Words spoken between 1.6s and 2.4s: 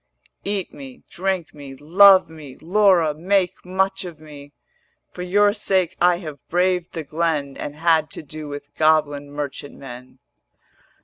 love